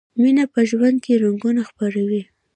[0.21, 2.21] مینه په ژوند کې رنګونه خپروي.